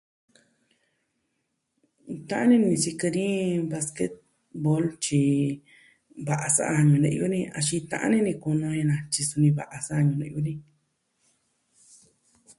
[2.27, 3.27] Ta'an ini ni sikɨ ni
[3.71, 5.21] vasketvol, tyi,
[6.27, 9.49] va'a sa'a ñu'un ne'yu ni axin ta'an ini ni kunu ni jen na tyi suni
[9.57, 10.53] va'a sa'a ñu'u ne'yu ni.